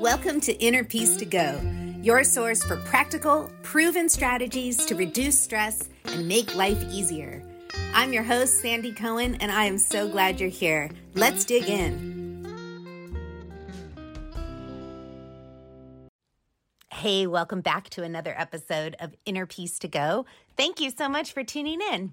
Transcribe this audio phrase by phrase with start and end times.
[0.00, 1.58] Welcome to Inner Peace to Go,
[2.02, 7.42] your source for practical, proven strategies to reduce stress and make life easier.
[7.94, 10.90] I'm your host, Sandy Cohen, and I am so glad you're here.
[11.14, 12.44] Let's dig in.
[16.92, 20.26] Hey, welcome back to another episode of Inner Peace to Go.
[20.58, 22.12] Thank you so much for tuning in.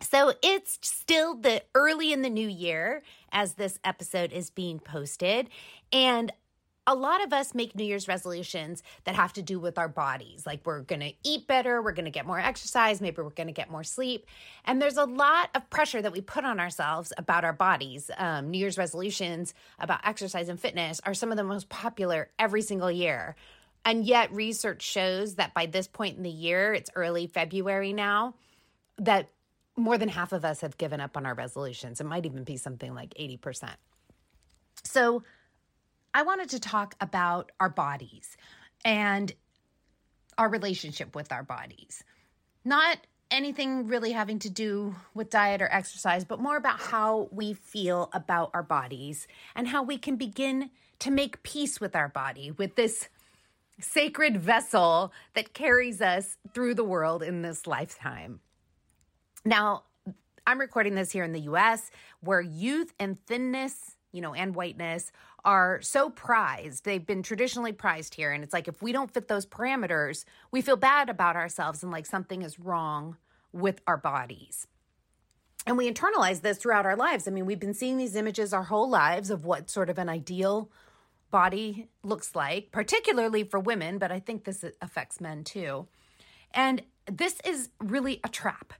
[0.00, 3.02] So it's still the early in the new year
[3.32, 5.50] as this episode is being posted.
[5.92, 6.32] And
[6.86, 10.44] a lot of us make New Year's resolutions that have to do with our bodies.
[10.46, 13.46] Like we're going to eat better, we're going to get more exercise, maybe we're going
[13.46, 14.26] to get more sleep.
[14.64, 18.10] And there's a lot of pressure that we put on ourselves about our bodies.
[18.16, 22.62] Um, New Year's resolutions about exercise and fitness are some of the most popular every
[22.62, 23.36] single year.
[23.84, 28.34] And yet, research shows that by this point in the year, it's early February now,
[28.98, 29.30] that
[29.76, 32.00] more than half of us have given up on our resolutions.
[32.00, 33.70] It might even be something like 80%.
[34.84, 35.22] So,
[36.12, 38.36] I wanted to talk about our bodies
[38.84, 39.32] and
[40.36, 42.02] our relationship with our bodies.
[42.64, 42.98] Not
[43.30, 48.10] anything really having to do with diet or exercise, but more about how we feel
[48.12, 52.74] about our bodies and how we can begin to make peace with our body, with
[52.74, 53.08] this
[53.80, 58.40] sacred vessel that carries us through the world in this lifetime.
[59.44, 59.84] Now,
[60.46, 61.90] I'm recording this here in the US
[62.20, 65.12] where youth and thinness, you know, and whiteness
[65.44, 66.84] are so prized.
[66.84, 68.32] They've been traditionally prized here.
[68.32, 71.92] And it's like if we don't fit those parameters, we feel bad about ourselves and
[71.92, 73.16] like something is wrong
[73.52, 74.66] with our bodies.
[75.66, 77.28] And we internalize this throughout our lives.
[77.28, 80.08] I mean, we've been seeing these images our whole lives of what sort of an
[80.08, 80.70] ideal
[81.30, 85.86] body looks like, particularly for women, but I think this affects men too.
[86.52, 88.72] And this is really a trap.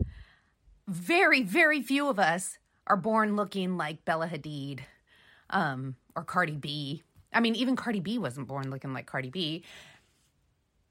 [0.88, 4.81] Very, very few of us are born looking like Bella Hadid
[5.50, 7.03] um, or Cardi B.
[7.33, 9.64] I mean, even Cardi B wasn't born looking like Cardi B.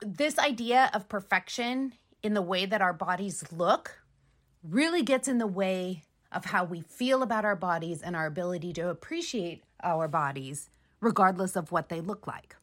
[0.02, 4.02] This idea of perfection in the way that our bodies look
[4.64, 8.74] really gets in the way of how we feel about our bodies and our ability
[8.74, 10.70] to appreciate our bodies,
[11.02, 12.56] regardless of what they look like.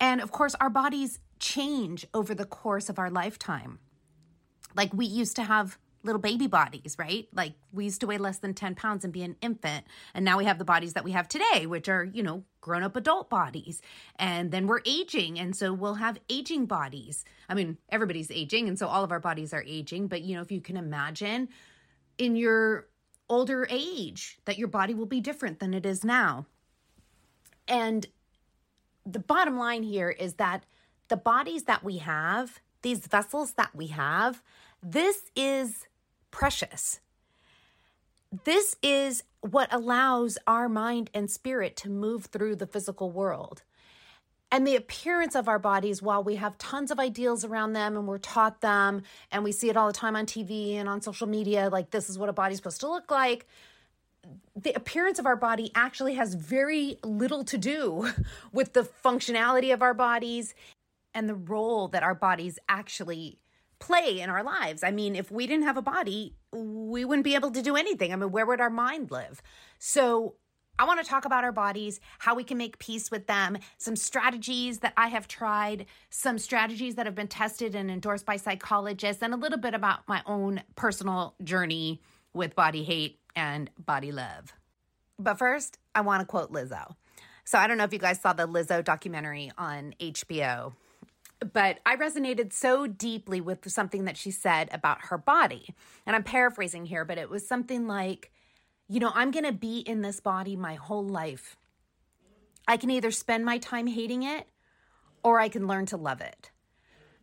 [0.00, 3.78] And of course, our bodies change over the course of our lifetime.
[4.74, 7.28] Like we used to have little baby bodies, right?
[7.34, 9.84] Like we used to weigh less than 10 pounds and be an infant.
[10.14, 12.82] And now we have the bodies that we have today, which are, you know, grown
[12.82, 13.82] up adult bodies.
[14.18, 15.38] And then we're aging.
[15.38, 17.24] And so we'll have aging bodies.
[17.48, 18.68] I mean, everybody's aging.
[18.68, 20.08] And so all of our bodies are aging.
[20.08, 21.48] But, you know, if you can imagine
[22.18, 22.86] in your
[23.28, 26.46] older age that your body will be different than it is now.
[27.68, 28.06] And
[29.04, 30.64] the bottom line here is that
[31.08, 34.42] the bodies that we have, these vessels that we have,
[34.82, 35.86] this is
[36.36, 37.00] precious.
[38.44, 43.62] This is what allows our mind and spirit to move through the physical world.
[44.52, 48.06] And the appearance of our bodies, while we have tons of ideals around them and
[48.06, 49.02] we're taught them
[49.32, 52.10] and we see it all the time on TV and on social media, like this
[52.10, 53.46] is what a body's supposed to look like,
[54.54, 58.10] the appearance of our body actually has very little to do
[58.52, 60.54] with the functionality of our bodies
[61.14, 63.38] and the role that our bodies actually
[63.78, 64.82] play in our lives.
[64.82, 68.12] I mean, if we didn't have a body, we wouldn't be able to do anything.
[68.12, 69.42] I mean, where would our mind live?
[69.78, 70.34] So,
[70.78, 73.96] I want to talk about our bodies, how we can make peace with them, some
[73.96, 79.22] strategies that I have tried, some strategies that have been tested and endorsed by psychologists,
[79.22, 82.02] and a little bit about my own personal journey
[82.34, 84.52] with body hate and body love.
[85.18, 86.94] But first, I want to quote Lizzo.
[87.44, 90.74] So I don't know if you guys saw the Lizzo documentary on HBO
[91.52, 95.74] but I resonated so deeply with something that she said about her body.
[96.06, 98.32] And I'm paraphrasing here, but it was something like,
[98.88, 101.56] you know, I'm going to be in this body my whole life.
[102.68, 104.46] I can either spend my time hating it
[105.22, 106.50] or I can learn to love it.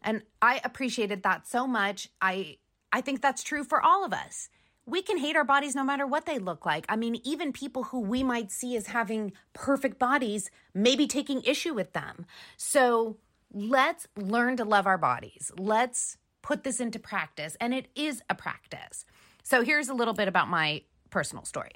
[0.01, 2.09] And I appreciated that so much.
[2.21, 2.57] I
[2.91, 4.49] I think that's true for all of us.
[4.85, 6.85] We can hate our bodies no matter what they look like.
[6.89, 11.41] I mean, even people who we might see as having perfect bodies may be taking
[11.41, 12.25] issue with them.
[12.57, 13.17] So,
[13.53, 15.51] let's learn to love our bodies.
[15.57, 17.55] Let's put this into practice.
[17.61, 19.05] And it is a practice.
[19.43, 21.71] So here's a little bit about my personal story.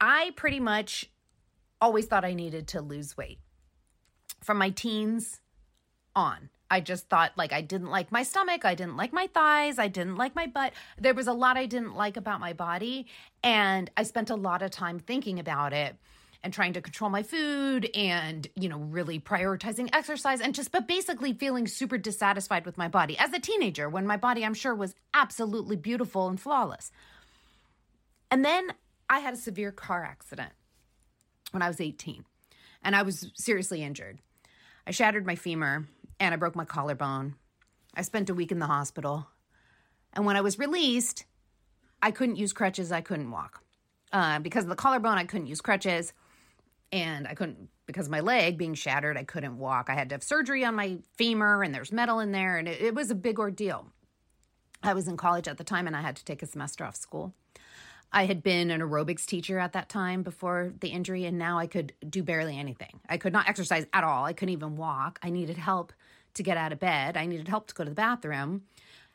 [0.00, 1.10] I pretty much
[1.80, 3.38] always thought I needed to lose weight
[4.42, 5.40] from my teens
[6.14, 6.50] on.
[6.70, 9.86] I just thought like I didn't like my stomach, I didn't like my thighs, I
[9.88, 10.72] didn't like my butt.
[10.98, 13.06] There was a lot I didn't like about my body,
[13.42, 15.96] and I spent a lot of time thinking about it
[16.46, 20.86] and trying to control my food and, you know, really prioritizing exercise and just, but
[20.86, 24.72] basically feeling super dissatisfied with my body as a teenager when my body, I'm sure,
[24.72, 26.92] was absolutely beautiful and flawless.
[28.30, 28.72] And then
[29.10, 30.52] I had a severe car accident
[31.50, 32.24] when I was 18.
[32.84, 34.20] and I was seriously injured.
[34.86, 35.88] I shattered my femur
[36.20, 37.34] and I broke my collarbone.
[37.92, 39.26] I spent a week in the hospital.
[40.12, 41.24] And when I was released,
[42.00, 43.64] I couldn't use crutches, I couldn't walk.
[44.12, 46.12] Uh, because of the collarbone, I couldn't use crutches.
[46.92, 49.88] And I couldn't, because my leg being shattered, I couldn't walk.
[49.90, 52.80] I had to have surgery on my femur, and there's metal in there, and it,
[52.80, 53.86] it was a big ordeal.
[54.82, 56.96] I was in college at the time, and I had to take a semester off
[56.96, 57.34] school.
[58.12, 61.66] I had been an aerobics teacher at that time before the injury, and now I
[61.66, 63.00] could do barely anything.
[63.08, 64.24] I could not exercise at all.
[64.24, 65.18] I couldn't even walk.
[65.22, 65.92] I needed help
[66.34, 67.16] to get out of bed.
[67.16, 68.62] I needed help to go to the bathroom.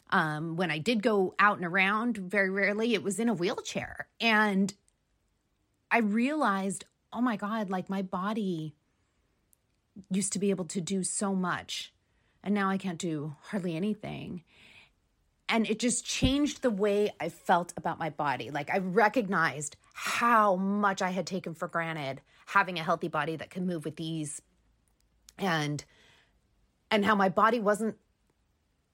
[0.09, 4.07] Um, when I did go out and around, very rarely, it was in a wheelchair.
[4.19, 4.73] And
[5.89, 6.83] I realized,
[7.13, 8.75] oh my God, like my body
[10.09, 11.93] used to be able to do so much.
[12.43, 14.43] And now I can't do hardly anything
[15.51, 18.49] and it just changed the way I felt about my body.
[18.51, 23.49] Like I recognized how much I had taken for granted having a healthy body that
[23.49, 24.41] could move with ease
[25.37, 25.83] and
[26.89, 27.97] and how my body wasn't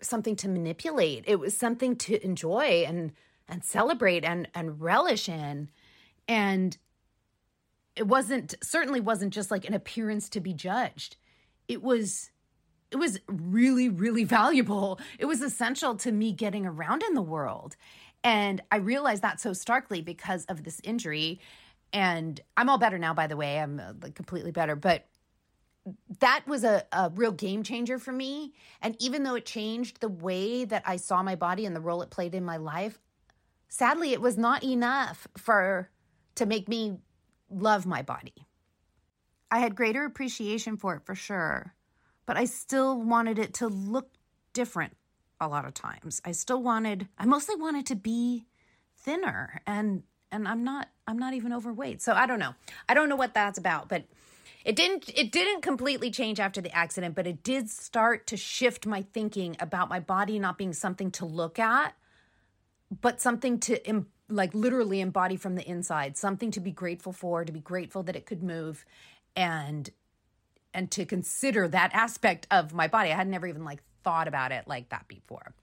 [0.01, 1.25] something to manipulate.
[1.27, 3.11] It was something to enjoy and
[3.47, 5.69] and celebrate and and relish in.
[6.27, 6.75] And
[7.97, 11.17] it wasn't certainly wasn't just like an appearance to be judged.
[11.67, 12.29] It was
[12.91, 14.99] it was really, really valuable.
[15.19, 17.75] It was essential to me getting around in the world.
[18.23, 21.39] And I realized that so starkly because of this injury.
[21.91, 23.59] And I'm all better now, by the way.
[23.59, 24.75] I'm uh, like completely better.
[24.75, 25.05] But
[26.19, 28.53] that was a, a real game changer for me.
[28.81, 32.01] And even though it changed the way that I saw my body and the role
[32.01, 32.99] it played in my life,
[33.69, 35.89] sadly, it was not enough for
[36.35, 36.99] to make me
[37.49, 38.47] love my body.
[39.49, 41.73] I had greater appreciation for it for sure
[42.27, 44.11] but I still wanted it to look
[44.53, 44.95] different
[45.41, 46.21] a lot of times.
[46.23, 48.45] I still wanted I mostly wanted to be
[48.99, 52.03] thinner and and I'm not I'm not even overweight.
[52.03, 52.53] So I don't know.
[52.87, 54.03] I don't know what that's about, but
[54.65, 58.85] it didn't it didn't completely change after the accident, but it did start to shift
[58.85, 61.95] my thinking about my body not being something to look at,
[63.01, 63.87] but something to
[64.29, 68.15] like literally embody from the inside, something to be grateful for, to be grateful that
[68.15, 68.85] it could move
[69.35, 69.89] and
[70.73, 73.11] and to consider that aspect of my body.
[73.11, 75.53] I had never even like thought about it like that before.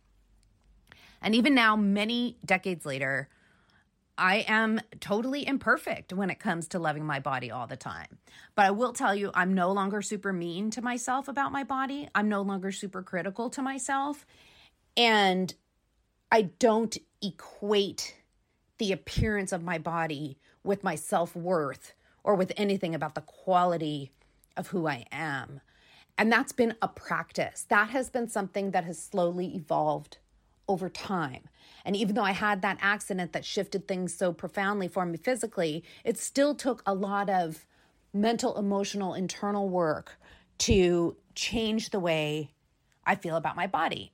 [1.22, 3.28] And even now, many decades later,
[4.16, 8.18] I am totally imperfect when it comes to loving my body all the time.
[8.54, 12.08] But I will tell you, I'm no longer super mean to myself about my body.
[12.14, 14.26] I'm no longer super critical to myself.
[14.96, 15.52] And
[16.30, 18.14] I don't equate
[18.78, 24.10] the appearance of my body with my self worth or with anything about the quality
[24.56, 25.60] of who I am.
[26.16, 27.66] And that's been a practice.
[27.68, 30.18] That has been something that has slowly evolved
[30.68, 31.48] over time.
[31.84, 35.84] And even though I had that accident that shifted things so profoundly for me physically,
[36.04, 37.66] it still took a lot of
[38.12, 40.18] mental, emotional, internal work
[40.58, 42.52] to change the way
[43.04, 44.13] I feel about my body.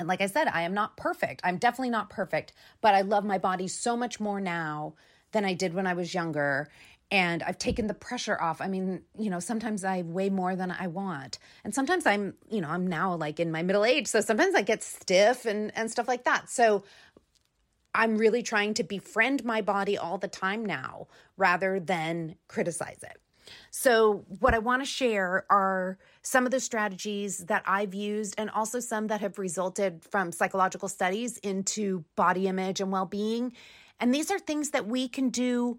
[0.00, 1.42] And like I said, I am not perfect.
[1.44, 4.94] I'm definitely not perfect, but I love my body so much more now
[5.32, 6.70] than I did when I was younger
[7.10, 8.62] and I've taken the pressure off.
[8.62, 11.38] I mean, you know, sometimes I weigh more than I want.
[11.64, 14.62] And sometimes I'm, you know, I'm now like in my middle age, so sometimes I
[14.62, 16.48] get stiff and and stuff like that.
[16.48, 16.82] So
[17.94, 23.20] I'm really trying to befriend my body all the time now rather than criticize it.
[23.70, 28.50] So, what I want to share are some of the strategies that I've used and
[28.50, 33.52] also some that have resulted from psychological studies into body image and well being.
[33.98, 35.78] And these are things that we can do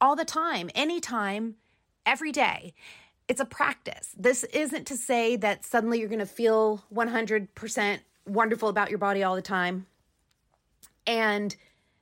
[0.00, 1.56] all the time, anytime,
[2.04, 2.74] every day.
[3.28, 4.14] It's a practice.
[4.16, 9.22] This isn't to say that suddenly you're going to feel 100% wonderful about your body
[9.24, 9.86] all the time.
[11.06, 11.54] And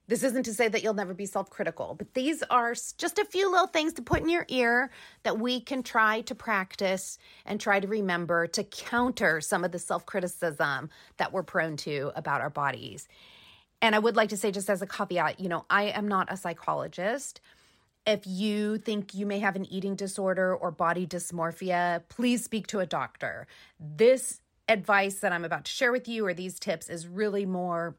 [0.07, 3.25] this isn't to say that you'll never be self critical, but these are just a
[3.25, 4.91] few little things to put in your ear
[5.23, 9.79] that we can try to practice and try to remember to counter some of the
[9.79, 13.09] self criticism that we're prone to about our bodies.
[13.81, 16.33] And I would like to say, just as a caveat, you know, I am not
[16.33, 17.41] a psychologist.
[18.07, 22.81] If you think you may have an eating disorder or body dysmorphia, please speak to
[22.81, 23.47] a doctor.
[23.81, 27.97] This advice that I'm about to share with you or these tips is really more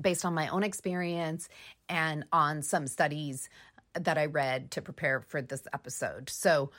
[0.00, 1.48] based on my own experience
[1.88, 3.48] and on some studies
[3.94, 6.30] that I read to prepare for this episode.
[6.30, 6.70] So,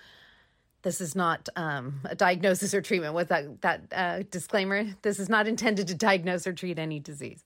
[0.82, 3.16] this is not um, a diagnosis or treatment.
[3.16, 7.44] With that that uh, disclaimer, this is not intended to diagnose or treat any disease.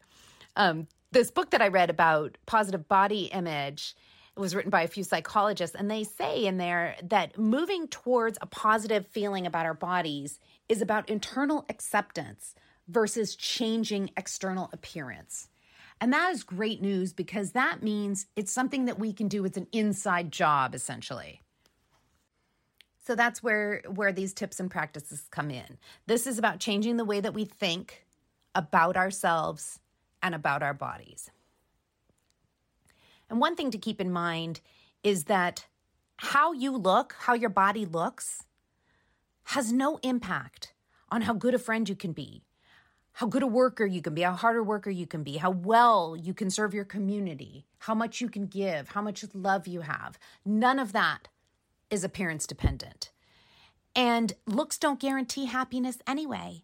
[0.57, 3.95] Um, this book that I read about positive body image
[4.35, 8.45] was written by a few psychologists, and they say in there that moving towards a
[8.45, 12.55] positive feeling about our bodies is about internal acceptance
[12.87, 15.47] versus changing external appearance.
[16.01, 19.43] And that is great news because that means it's something that we can do.
[19.45, 21.41] It's an inside job, essentially.
[23.05, 25.77] So that's where where these tips and practices come in.
[26.05, 28.05] This is about changing the way that we think
[28.55, 29.79] about ourselves
[30.21, 31.31] and about our bodies.
[33.29, 34.61] And one thing to keep in mind
[35.03, 35.67] is that
[36.17, 38.43] how you look, how your body looks,
[39.43, 40.73] has no impact
[41.09, 42.43] on how good a friend you can be,
[43.13, 45.51] how good a worker you can be, how hard a worker you can be, how
[45.51, 49.81] well you can serve your community, how much you can give, how much love you
[49.81, 50.17] have.
[50.45, 51.27] None of that
[51.89, 53.11] is appearance dependent.
[53.95, 56.63] And looks don't guarantee happiness anyway.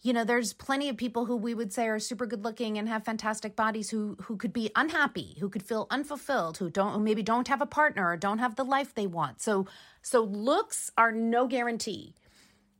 [0.00, 2.88] You know, there's plenty of people who we would say are super good looking and
[2.88, 7.00] have fantastic bodies who who could be unhappy, who could feel unfulfilled, who don't who
[7.00, 9.40] maybe don't have a partner or don't have the life they want.
[9.40, 9.66] So
[10.02, 12.14] so looks are no guarantee.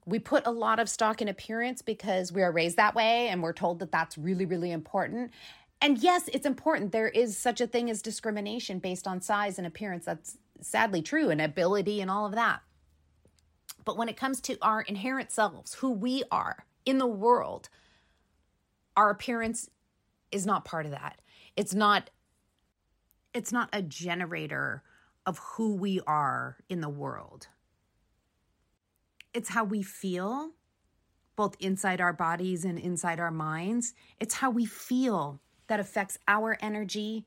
[0.08, 3.42] We put a lot of stock in appearance because we are raised that way and
[3.42, 5.32] we're told that that's really really important.
[5.80, 6.92] And yes, it's important.
[6.92, 10.06] There is such a thing as discrimination based on size and appearance.
[10.06, 12.62] That's sadly true and ability and all of that.
[13.84, 17.68] But when it comes to our inherent selves, who we are in the world,
[18.96, 19.70] our appearance
[20.32, 21.20] is not part of that.
[21.56, 22.10] It's not
[23.34, 24.82] it's not a generator
[25.26, 27.48] of who we are in the world.
[29.34, 30.52] It's how we feel
[31.36, 33.94] both inside our bodies and inside our minds.
[34.18, 37.26] It's how we feel that affects our energy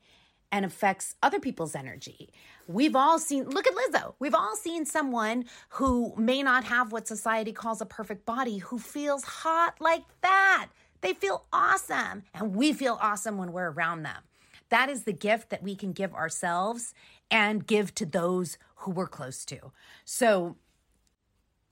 [0.51, 2.29] and affects other people's energy.
[2.67, 4.15] We've all seen, look at Lizzo.
[4.20, 8.77] We've all seen someone who may not have what society calls a perfect body who
[8.77, 10.67] feels hot like that.
[11.00, 14.24] They feel awesome, and we feel awesome when we're around them.
[14.70, 16.93] That is the gift that we can give ourselves
[17.29, 19.72] and give to those who we're close to.
[20.05, 20.58] So,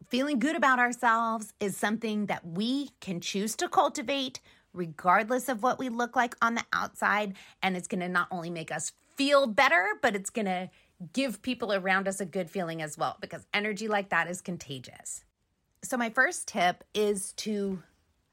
[0.10, 4.40] feeling good about ourselves is something that we can choose to cultivate
[4.74, 7.36] regardless of what we look like on the outside.
[7.64, 10.70] And it's going to not only make us feel better, but it's going to
[11.14, 15.24] give people around us a good feeling as well because energy like that is contagious.
[15.82, 17.82] So, my first tip is to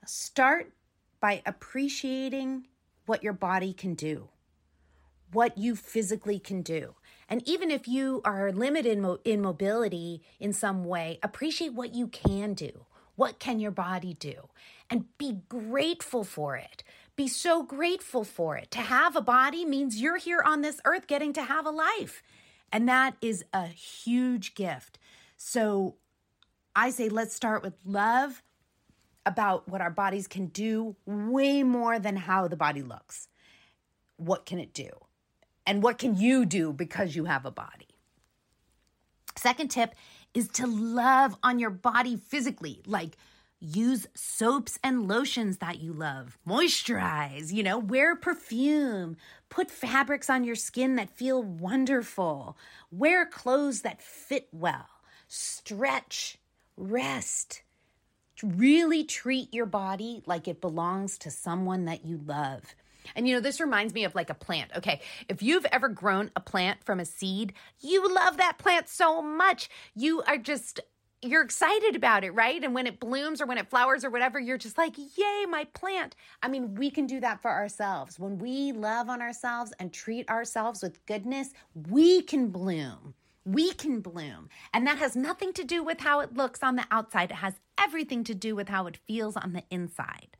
[0.04, 0.72] start
[1.20, 2.66] by appreciating
[3.06, 4.28] what your body can do,
[5.32, 6.94] what you physically can do.
[7.28, 11.94] And even if you are limited in, mo- in mobility in some way, appreciate what
[11.94, 12.86] you can do.
[13.16, 14.48] What can your body do?
[14.88, 16.84] And be grateful for it.
[17.16, 18.70] Be so grateful for it.
[18.72, 22.22] To have a body means you're here on this earth getting to have a life.
[22.70, 24.98] And that is a huge gift.
[25.36, 25.96] So
[26.74, 28.42] I say, let's start with love
[29.24, 33.28] about what our bodies can do way more than how the body looks.
[34.16, 34.88] What can it do?
[35.66, 37.88] And what can you do because you have a body?
[39.36, 39.94] Second tip
[40.32, 42.82] is to love on your body physically.
[42.86, 43.16] Like,
[43.58, 49.16] use soaps and lotions that you love, moisturize, you know, wear perfume,
[49.48, 52.56] put fabrics on your skin that feel wonderful,
[52.90, 54.88] wear clothes that fit well,
[55.26, 56.38] stretch,
[56.76, 57.62] rest.
[58.42, 62.74] Really treat your body like it belongs to someone that you love.
[63.14, 64.70] And you know, this reminds me of like a plant.
[64.76, 69.22] Okay, if you've ever grown a plant from a seed, you love that plant so
[69.22, 69.68] much.
[69.94, 70.80] You are just
[71.22, 72.62] you're excited about it, right?
[72.62, 75.64] And when it blooms or when it flowers or whatever, you're just like, yay, my
[75.74, 76.14] plant.
[76.42, 78.18] I mean, we can do that for ourselves.
[78.18, 81.50] When we love on ourselves and treat ourselves with goodness,
[81.88, 83.14] we can bloom.
[83.44, 84.48] We can bloom.
[84.74, 87.54] And that has nothing to do with how it looks on the outside, it has
[87.78, 90.36] everything to do with how it feels on the inside.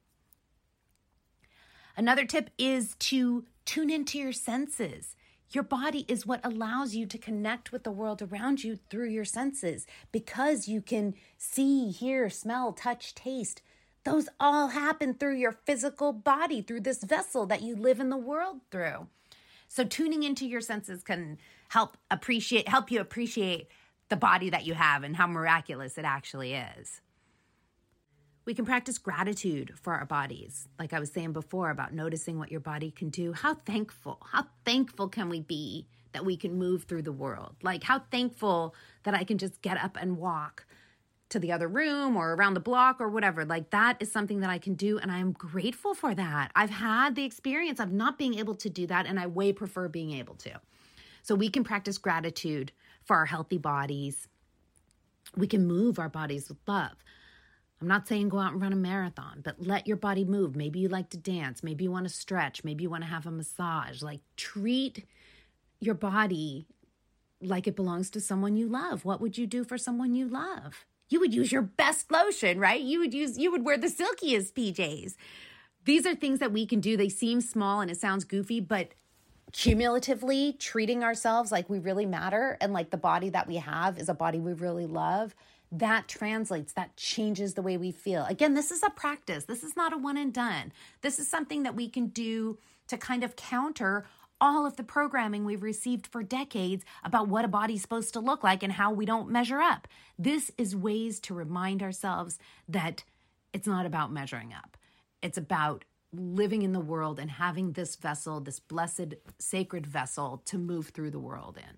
[1.97, 5.17] Another tip is to tune into your senses.
[5.51, 9.25] Your body is what allows you to connect with the world around you through your
[9.25, 13.63] senses because you can see, hear, smell, touch, taste.
[14.05, 18.17] Those all happen through your physical body, through this vessel that you live in the
[18.17, 19.07] world through.
[19.69, 21.39] So tuning into your senses can
[21.69, 23.69] help appreciate help you appreciate
[24.09, 27.01] the body that you have and how miraculous it actually is.
[28.47, 30.69] We can practice gratitude for our bodies.
[30.79, 33.33] Like I was saying before about noticing what your body can do.
[33.33, 37.57] How thankful, how thankful can we be that we can move through the world?
[37.63, 40.65] Like how thankful that I can just get up and walk
[41.29, 43.45] to the other room or around the block or whatever.
[43.45, 46.53] Like that is something that I can do and I am grateful for that.
[46.55, 49.89] I've had the experience of not being able to do that and I way prefer
[49.89, 50.61] being able to.
[51.23, 52.71] So we can practice gratitude
[53.03, 54.29] for our healthy bodies.
[55.37, 56.93] We can move our bodies with love.
[57.81, 60.57] I'm not saying go out and run a marathon, but let your body move.
[60.57, 61.63] Maybe you like to dance.
[61.63, 62.65] Maybe you want to stretch.
[62.65, 64.03] Maybe you want to have a massage.
[64.03, 65.05] Like treat
[65.79, 66.67] your body
[67.43, 69.05] like it belongs to someone you love.
[69.05, 70.87] What would you do for someone you love?
[71.09, 72.81] You would use your best lotion, right?
[72.81, 75.15] You would use you would wear the silkiest PJs.
[75.85, 76.97] These are things that we can do.
[76.97, 78.95] They seem small and it sounds goofy, but
[79.53, 84.09] cumulatively treating ourselves like we really matter and like the body that we have is
[84.09, 85.35] a body we really love,
[85.73, 88.25] that translates, that changes the way we feel.
[88.27, 89.45] Again, this is a practice.
[89.45, 90.73] This is not a one and done.
[91.03, 92.59] This is something that we can do
[92.89, 94.07] to kind of counter
[94.41, 98.45] all of the programming we've received for decades about what a body's supposed to look
[98.45, 99.89] like and how we don't measure up.
[100.19, 103.05] This is ways to remind ourselves that
[103.53, 104.77] it's not about measuring up.
[105.23, 110.59] It's about living in the world and having this vessel, this blessed sacred vessel to
[110.59, 111.77] move through the world in.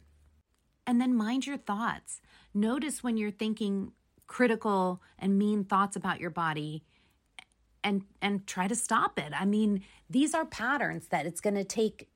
[0.89, 2.23] And then mind your thoughts.
[2.55, 3.93] Notice when you're thinking
[4.27, 6.83] critical and mean thoughts about your body
[7.85, 9.35] and and try to stop it.
[9.39, 12.09] I mean, these are patterns that it's going to take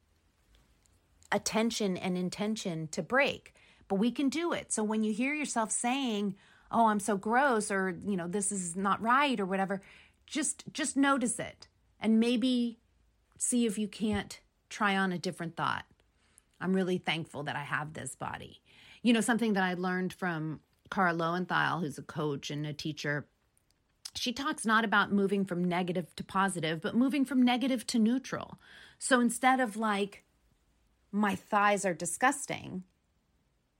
[1.30, 3.54] attention and intention to break,
[3.88, 4.72] but we can do it.
[4.72, 6.34] So when you hear yourself saying,
[6.70, 9.82] "Oh, I'm so gross," or you know, "This is not right," or whatever,
[10.24, 11.68] just just notice it
[12.00, 12.78] and maybe
[13.36, 15.84] see if you can't try on a different thought.
[16.62, 18.60] I'm really thankful that I have this body.
[19.02, 23.26] You know, something that I learned from Kara Loewentheil, who's a coach and a teacher,
[24.14, 28.58] she talks not about moving from negative to positive, but moving from negative to neutral.
[28.98, 30.24] So instead of like,
[31.10, 32.84] my thighs are disgusting,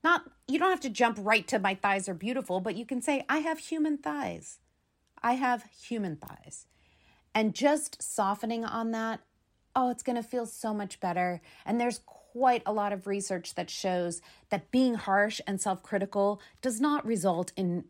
[0.03, 3.01] not, you don't have to jump right to my thighs are beautiful, but you can
[3.01, 4.59] say, I have human thighs.
[5.21, 6.67] I have human thighs.
[7.33, 9.21] And just softening on that,
[9.75, 11.41] oh, it's going to feel so much better.
[11.65, 12.01] And there's
[12.33, 17.05] quite a lot of research that shows that being harsh and self critical does not
[17.05, 17.85] result in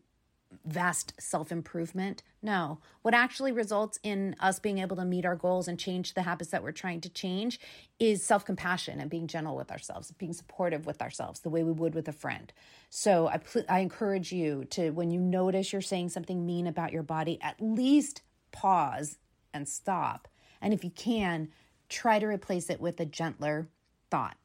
[0.66, 2.22] vast self improvement.
[2.42, 6.22] No, what actually results in us being able to meet our goals and change the
[6.22, 7.58] habits that we're trying to change
[7.98, 11.72] is self compassion and being gentle with ourselves, being supportive with ourselves, the way we
[11.72, 12.52] would with a friend.
[12.90, 16.92] So I, pl- I encourage you to, when you notice you're saying something mean about
[16.92, 18.20] your body, at least
[18.52, 19.16] pause
[19.54, 20.28] and stop.
[20.60, 21.48] And if you can,
[21.88, 23.68] try to replace it with a gentler
[24.10, 24.36] thought.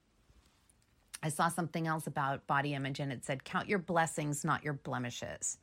[1.21, 4.73] I saw something else about body image and it said, Count your blessings, not your
[4.73, 5.57] blemishes.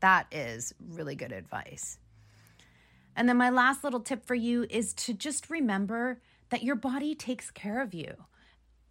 [0.00, 1.98] That is really good advice.
[3.14, 6.20] And then my last little tip for you is to just remember
[6.50, 8.14] that your body takes care of you.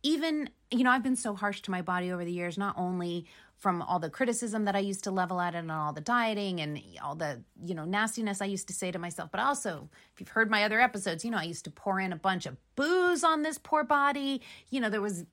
[0.03, 3.25] Even, you know, I've been so harsh to my body over the years, not only
[3.65, 6.61] from all the criticism that I used to level at it and all the dieting
[6.61, 9.31] and all the, you know, nastiness I used to say to myself.
[9.31, 12.13] But also, if you've heard my other episodes, you know, I used to pour in
[12.13, 14.43] a bunch of booze on this poor body.
[14.69, 15.25] You know, there was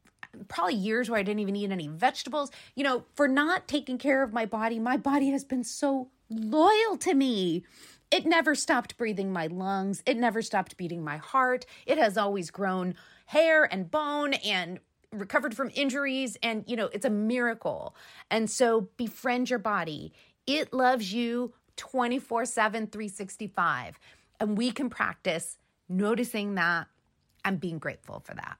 [0.49, 2.51] probably years where I didn't even eat any vegetables.
[2.75, 6.97] You know, for not taking care of my body, my body has been so loyal
[7.01, 7.65] to me.
[8.11, 10.03] It never stopped breathing my lungs.
[10.07, 11.67] It never stopped beating my heart.
[11.85, 12.95] It has always grown
[13.27, 14.81] hair and bone and
[15.13, 17.95] recovered from injuries and you know it's a miracle.
[18.31, 20.13] And so befriend your body.
[20.47, 23.99] It loves you 24 7 365
[24.41, 26.89] and we can practice noticing that
[27.45, 28.57] and being grateful for that.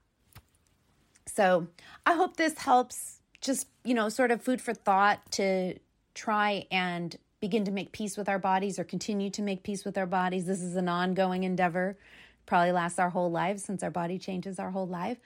[1.25, 1.67] So
[2.05, 5.77] i hope this helps just you know sort of food for thought to
[6.13, 9.97] try and begin to make peace with our bodies or continue to make peace with
[9.97, 10.45] our bodies.
[10.45, 11.97] This is an ongoing endeavor.
[12.45, 15.17] Probably lasts our whole lives since our body changes our whole life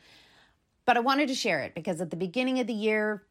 [0.87, 3.21] but I wanted to share it because at the beginning of the year,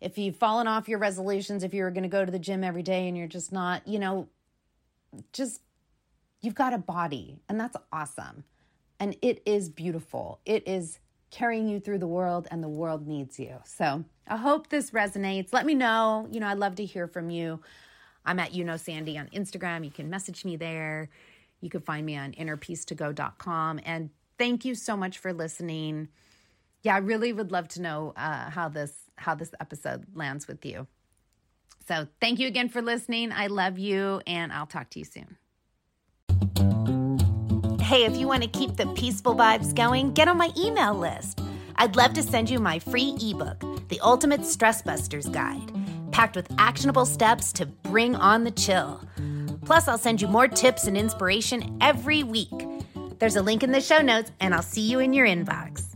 [0.00, 2.82] if you've fallen off your resolutions, if you're going to go to the gym every
[2.82, 4.28] day and you're just not, you know,
[5.32, 5.60] just
[6.40, 8.44] you've got a body and that's awesome.
[8.98, 10.40] And it is beautiful.
[10.46, 13.56] It is carrying you through the world and the world needs you.
[13.64, 15.52] So I hope this resonates.
[15.52, 16.26] Let me know.
[16.32, 17.60] You know, I'd love to hear from you.
[18.24, 19.84] I'm at you know Sandy on Instagram.
[19.84, 21.10] You can message me there.
[21.60, 23.80] You can find me on innerpeacetogo.com.
[23.84, 26.08] And thank you so much for listening
[26.82, 30.64] yeah, I really would love to know uh, how this how this episode lands with
[30.64, 30.86] you.
[31.86, 33.32] So thank you again for listening.
[33.32, 35.36] I love you, and I'll talk to you soon.
[37.80, 41.40] Hey, if you want to keep the peaceful vibes going, get on my email list.
[41.76, 45.72] I'd love to send you my free ebook, The Ultimate Stress Busters Guide,
[46.12, 49.02] packed with actionable steps to bring on the chill.
[49.64, 52.66] Plus, I'll send you more tips and inspiration every week.
[53.18, 55.91] There's a link in the show notes, and I'll see you in your inbox.